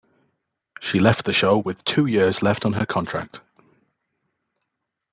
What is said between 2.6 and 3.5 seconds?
on her contract.